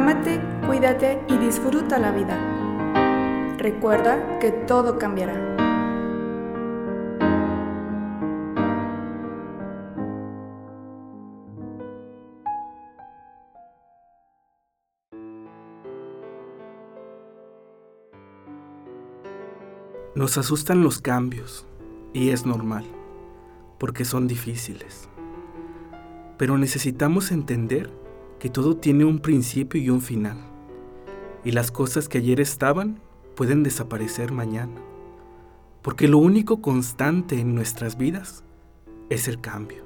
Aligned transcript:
Ámate, 0.00 0.40
cuídate 0.64 1.20
y 1.26 1.36
disfruta 1.38 1.98
la 1.98 2.12
vida. 2.12 2.38
Recuerda 3.58 4.38
que 4.38 4.52
todo 4.52 4.96
cambiará. 4.96 5.34
Nos 20.14 20.38
asustan 20.38 20.84
los 20.84 21.00
cambios 21.00 21.66
y 22.12 22.30
es 22.30 22.46
normal, 22.46 22.84
porque 23.78 24.04
son 24.04 24.28
difíciles. 24.28 25.08
Pero 26.38 26.56
necesitamos 26.56 27.32
entender 27.32 27.90
que 28.38 28.48
todo 28.48 28.76
tiene 28.76 29.04
un 29.04 29.18
principio 29.18 29.80
y 29.80 29.90
un 29.90 30.00
final, 30.00 30.38
y 31.44 31.52
las 31.52 31.70
cosas 31.70 32.08
que 32.08 32.18
ayer 32.18 32.40
estaban 32.40 33.00
pueden 33.34 33.62
desaparecer 33.62 34.32
mañana, 34.32 34.80
porque 35.82 36.08
lo 36.08 36.18
único 36.18 36.60
constante 36.60 37.40
en 37.40 37.54
nuestras 37.54 37.96
vidas 37.98 38.44
es 39.10 39.28
el 39.28 39.40
cambio. 39.40 39.84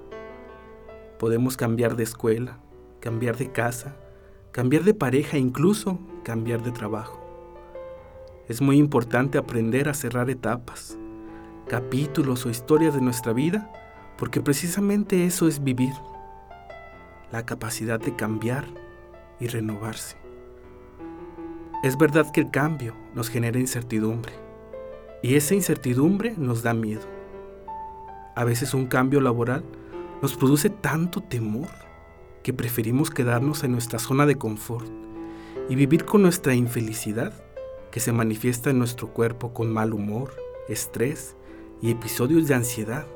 Podemos 1.19 1.57
cambiar 1.57 1.97
de 1.97 2.03
escuela, 2.03 2.59
cambiar 3.01 3.37
de 3.37 3.53
casa, 3.53 3.97
cambiar 4.51 4.85
de 4.85 4.95
pareja, 4.95 5.39
incluso 5.39 5.99
cambiar 6.25 6.63
de 6.63 6.73
trabajo. 6.73 7.21
Es 8.49 8.61
muy 8.61 8.77
importante 8.77 9.39
aprender 9.39 9.89
a 9.89 9.95
cerrar 9.95 10.29
etapas, 10.29 10.99
capítulos 11.69 12.45
o 12.45 12.51
historias 12.51 12.95
de 12.95 13.01
nuestra 13.01 13.33
vida, 13.33 13.71
porque 14.19 14.41
precisamente 14.41 15.25
eso 15.25 15.49
es 15.49 15.63
vivir, 15.63 15.93
la 17.33 17.47
capacidad 17.47 17.99
de 17.99 18.15
cambiar 18.15 18.67
y 19.41 19.47
renovarse. 19.47 20.17
Es 21.83 21.97
verdad 21.99 22.31
que 22.31 22.43
el 22.43 22.51
cambio 22.51 22.95
nos 23.15 23.29
genera 23.29 23.59
incertidumbre, 23.59 24.35
y 25.23 25.35
esa 25.35 25.55
incertidumbre 25.55 26.35
nos 26.37 26.63
da 26.63 26.75
miedo. 26.75 27.03
A 28.37 28.45
veces 28.45 28.75
un 28.75 28.87
cambio 28.87 29.21
laboral 29.21 29.65
nos 30.21 30.37
produce 30.37 30.71
tanto 30.71 31.23
temor 31.23 31.69
que 32.43 32.53
preferimos 32.53 33.11
quedarnos 33.11 33.65
en 33.65 33.73
nuestra 33.73 33.99
zona 33.99 34.27
de 34.27 34.37
confort 34.37 34.87
y 35.69 35.75
vivir 35.75 36.05
con 36.05 36.23
nuestra 36.23 36.55
infelicidad 36.55 37.33
que 37.91 38.01
se 38.01 38.13
manifiesta 38.13 38.71
en 38.71 38.79
nuestro 38.79 39.09
cuerpo 39.09 39.53
con 39.53 39.73
mal 39.73 39.93
humor, 39.93 40.35
estrés 40.69 41.37
y 41.81 41.91
episodios 41.91 42.49
de 42.49 42.55
ansiedad, 42.55 43.07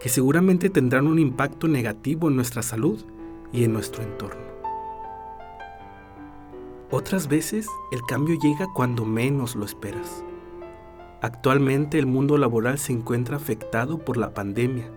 que 0.00 0.08
seguramente 0.08 0.70
tendrán 0.70 1.06
un 1.06 1.18
impacto 1.18 1.68
negativo 1.68 2.28
en 2.28 2.36
nuestra 2.36 2.62
salud 2.62 3.04
y 3.52 3.64
en 3.64 3.72
nuestro 3.72 4.02
entorno. 4.02 4.40
Otras 6.90 7.28
veces 7.28 7.66
el 7.90 8.02
cambio 8.02 8.36
llega 8.40 8.66
cuando 8.74 9.04
menos 9.04 9.54
lo 9.54 9.64
esperas. 9.64 10.24
Actualmente 11.20 11.98
el 11.98 12.06
mundo 12.06 12.36
laboral 12.36 12.78
se 12.78 12.92
encuentra 12.92 13.36
afectado 13.36 13.98
por 13.98 14.16
la 14.16 14.34
pandemia, 14.34 14.90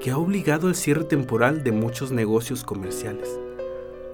que 0.00 0.10
ha 0.10 0.18
obligado 0.18 0.68
al 0.68 0.74
cierre 0.74 1.04
temporal 1.04 1.62
de 1.62 1.72
muchos 1.72 2.10
negocios 2.12 2.64
comerciales 2.64 3.38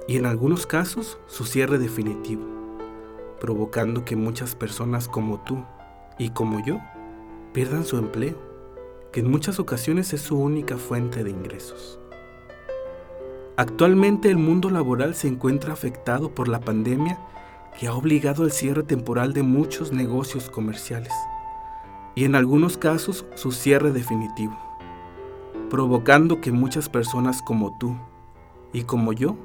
y 0.06 0.16
en 0.16 0.26
algunos 0.26 0.66
casos 0.66 1.18
su 1.26 1.44
cierre 1.44 1.78
definitivo 1.78 2.58
provocando 3.38 4.04
que 4.04 4.16
muchas 4.16 4.54
personas 4.54 5.08
como 5.08 5.40
tú 5.40 5.64
y 6.18 6.30
como 6.30 6.64
yo 6.64 6.80
pierdan 7.52 7.84
su 7.84 7.96
empleo, 7.96 8.36
que 9.12 9.20
en 9.20 9.30
muchas 9.30 9.58
ocasiones 9.58 10.12
es 10.12 10.20
su 10.20 10.38
única 10.38 10.76
fuente 10.76 11.24
de 11.24 11.30
ingresos. 11.30 11.98
Actualmente 13.59 14.31
el 14.31 14.37
mundo 14.37 14.70
laboral 14.70 15.17
se 15.17 15.27
encuentra 15.27 15.73
afectado 15.73 16.31
por 16.31 16.47
la 16.47 16.61
pandemia 16.61 17.19
que 17.77 17.89
ha 17.89 17.92
obligado 17.92 18.45
al 18.45 18.53
cierre 18.53 18.84
temporal 18.84 19.33
de 19.33 19.42
muchos 19.42 19.91
negocios 19.91 20.48
comerciales 20.48 21.13
y 22.14 22.23
en 22.23 22.36
algunos 22.36 22.79
casos 22.79 23.27
su 23.35 23.51
cierre 23.51 23.91
definitivo, 23.91 24.57
provocando 25.70 26.41
que 26.41 26.52
muchas 26.52 26.89
personas 26.89 27.42
como 27.42 27.77
tú 27.80 27.97
y 28.73 28.85
como 28.85 29.13
yo 29.13 29.36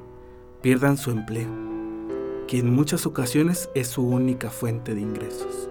pierdan 0.62 0.96
su 0.96 1.10
empleo 1.10 1.50
que 2.46 2.60
en 2.60 2.72
muchas 2.72 3.06
ocasiones 3.06 3.68
es 3.74 3.88
su 3.88 4.06
única 4.06 4.48
fuente 4.48 4.94
de 4.94 5.00
ingresos. 5.00 5.68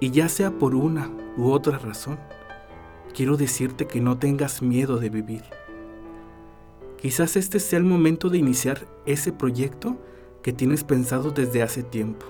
Y 0.00 0.10
ya 0.10 0.28
sea 0.28 0.50
por 0.50 0.74
una 0.74 1.08
u 1.36 1.52
otra 1.52 1.78
razón, 1.78 2.18
quiero 3.14 3.36
decirte 3.36 3.86
que 3.86 4.00
no 4.00 4.18
tengas 4.18 4.60
miedo 4.60 4.96
de 4.96 5.08
vivir. 5.08 5.44
Quizás 7.00 7.36
este 7.36 7.60
sea 7.60 7.78
el 7.78 7.84
momento 7.84 8.28
de 8.28 8.38
iniciar 8.38 8.88
ese 9.06 9.32
proyecto 9.32 9.96
que 10.42 10.52
tienes 10.52 10.82
pensado 10.82 11.30
desde 11.30 11.62
hace 11.62 11.84
tiempo. 11.84 12.26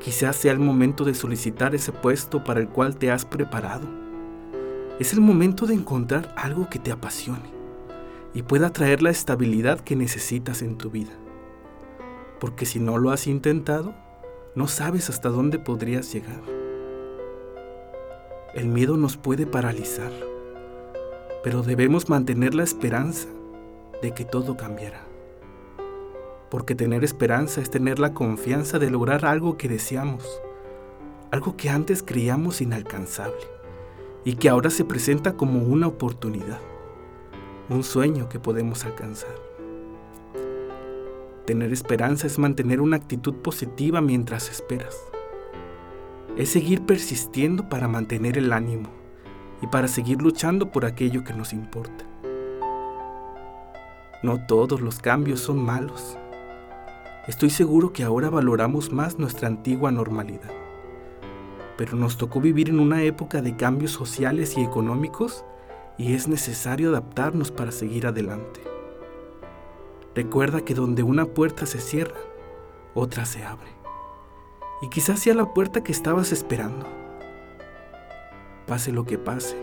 Quizás 0.00 0.36
sea 0.36 0.52
el 0.52 0.58
momento 0.58 1.02
de 1.02 1.14
solicitar 1.14 1.74
ese 1.74 1.92
puesto 1.92 2.44
para 2.44 2.60
el 2.60 2.68
cual 2.68 2.98
te 2.98 3.10
has 3.10 3.24
preparado. 3.24 3.88
Es 5.00 5.14
el 5.14 5.22
momento 5.22 5.66
de 5.66 5.72
encontrar 5.72 6.34
algo 6.36 6.68
que 6.68 6.78
te 6.78 6.92
apasione 6.92 7.50
y 8.34 8.42
pueda 8.42 8.70
traer 8.70 9.00
la 9.00 9.10
estabilidad 9.10 9.80
que 9.80 9.96
necesitas 9.96 10.60
en 10.60 10.76
tu 10.76 10.90
vida. 10.90 11.12
Porque 12.38 12.66
si 12.66 12.80
no 12.80 12.98
lo 12.98 13.12
has 13.12 13.26
intentado, 13.26 13.94
no 14.54 14.68
sabes 14.68 15.08
hasta 15.08 15.30
dónde 15.30 15.58
podrías 15.58 16.12
llegar. 16.12 16.42
El 18.54 18.68
miedo 18.68 18.98
nos 18.98 19.16
puede 19.16 19.46
paralizar, 19.46 20.12
pero 21.46 21.62
debemos 21.62 22.08
mantener 22.08 22.56
la 22.56 22.64
esperanza 22.64 23.28
de 24.02 24.10
que 24.10 24.24
todo 24.24 24.56
cambiará. 24.56 25.06
Porque 26.50 26.74
tener 26.74 27.04
esperanza 27.04 27.60
es 27.60 27.70
tener 27.70 28.00
la 28.00 28.14
confianza 28.14 28.80
de 28.80 28.90
lograr 28.90 29.24
algo 29.24 29.56
que 29.56 29.68
deseamos, 29.68 30.24
algo 31.30 31.56
que 31.56 31.70
antes 31.70 32.02
creíamos 32.02 32.60
inalcanzable 32.60 33.44
y 34.24 34.34
que 34.34 34.48
ahora 34.48 34.70
se 34.70 34.84
presenta 34.84 35.34
como 35.34 35.62
una 35.62 35.86
oportunidad 35.86 36.58
un 37.68 37.84
sueño 37.84 38.28
que 38.28 38.40
podemos 38.40 38.84
alcanzar. 38.84 39.36
Tener 41.44 41.72
esperanza 41.72 42.26
es 42.26 42.40
mantener 42.40 42.80
una 42.80 42.96
actitud 42.96 43.34
positiva 43.34 44.00
mientras 44.00 44.50
esperas. 44.50 44.98
Es 46.36 46.48
seguir 46.48 46.84
persistiendo 46.86 47.68
para 47.68 47.86
mantener 47.86 48.36
el 48.36 48.52
ánimo 48.52 49.05
y 49.62 49.66
para 49.66 49.88
seguir 49.88 50.20
luchando 50.22 50.70
por 50.70 50.84
aquello 50.84 51.24
que 51.24 51.32
nos 51.32 51.52
importa. 51.52 52.04
No 54.22 54.44
todos 54.46 54.80
los 54.80 54.98
cambios 54.98 55.40
son 55.40 55.64
malos. 55.64 56.18
Estoy 57.28 57.50
seguro 57.50 57.92
que 57.92 58.02
ahora 58.02 58.30
valoramos 58.30 58.92
más 58.92 59.18
nuestra 59.18 59.48
antigua 59.48 59.90
normalidad. 59.90 60.50
Pero 61.76 61.96
nos 61.96 62.16
tocó 62.16 62.40
vivir 62.40 62.68
en 62.70 62.80
una 62.80 63.02
época 63.02 63.42
de 63.42 63.56
cambios 63.56 63.92
sociales 63.92 64.56
y 64.56 64.62
económicos 64.62 65.44
y 65.98 66.14
es 66.14 66.28
necesario 66.28 66.90
adaptarnos 66.90 67.50
para 67.50 67.72
seguir 67.72 68.06
adelante. 68.06 68.62
Recuerda 70.14 70.62
que 70.62 70.74
donde 70.74 71.02
una 71.02 71.26
puerta 71.26 71.66
se 71.66 71.78
cierra, 71.78 72.18
otra 72.94 73.26
se 73.26 73.44
abre. 73.44 73.70
Y 74.80 74.88
quizás 74.88 75.20
sea 75.20 75.34
la 75.34 75.52
puerta 75.52 75.82
que 75.82 75.92
estabas 75.92 76.32
esperando. 76.32 76.86
Pase 78.66 78.92
lo 78.92 79.04
que 79.04 79.18
pase, 79.18 79.56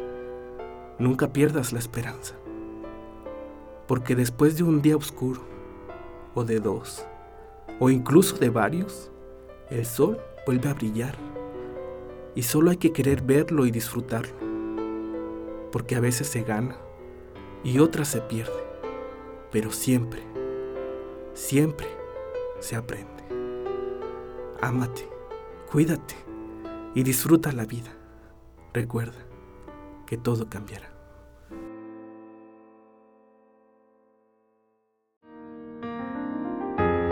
nunca 0.99 1.33
pierdas 1.33 1.73
la 1.73 1.79
esperanza. 1.79 2.35
Porque 3.87 4.15
después 4.15 4.57
de 4.57 4.63
un 4.63 4.81
día 4.81 4.95
oscuro, 4.95 5.41
o 6.35 6.43
de 6.43 6.59
dos, 6.59 7.05
o 7.79 7.89
incluso 7.89 8.37
de 8.37 8.49
varios, 8.49 9.11
el 9.69 9.85
sol 9.85 10.19
vuelve 10.45 10.69
a 10.69 10.73
brillar. 10.73 11.15
Y 12.35 12.43
solo 12.43 12.71
hay 12.71 12.77
que 12.77 12.93
querer 12.93 13.21
verlo 13.21 13.65
y 13.65 13.71
disfrutarlo 13.71 14.43
porque 15.73 15.95
a 15.95 15.99
veces 15.99 16.27
se 16.27 16.43
gana 16.43 16.77
y 17.63 17.79
otras 17.79 18.07
se 18.07 18.21
pierde, 18.21 18.63
pero 19.51 19.71
siempre, 19.71 20.21
siempre 21.33 21.87
se 22.59 22.75
aprende. 22.75 23.23
Ámate, 24.61 25.09
cuídate 25.71 26.13
y 26.93 27.01
disfruta 27.01 27.51
la 27.51 27.65
vida. 27.65 27.89
Recuerda 28.73 29.19
que 30.07 30.17
todo 30.17 30.49
cambiará. 30.49 30.89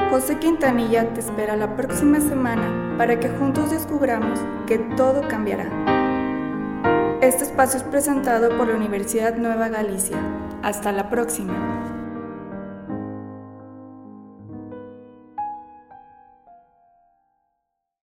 José 0.09 0.39
Quintanilla 0.39 1.13
te 1.13 1.19
espera 1.19 1.55
la 1.55 1.75
próxima 1.77 2.19
semana 2.19 2.95
para 2.97 3.19
que 3.19 3.29
juntos 3.29 3.69
descubramos 3.69 4.39
que 4.65 4.79
todo 4.97 5.27
cambiará. 5.27 5.69
Este 7.21 7.43
espacio 7.43 7.77
es 7.77 7.83
presentado 7.83 8.57
por 8.57 8.67
la 8.67 8.75
Universidad 8.75 9.37
Nueva 9.37 9.69
Galicia. 9.69 10.17
Hasta 10.63 10.91
la 10.91 11.09
próxima. 11.09 12.00